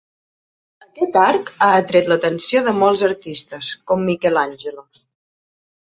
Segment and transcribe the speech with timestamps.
[0.85, 4.87] Aquest arc ha atret l'atenció de molts artistes, com Michelangelo.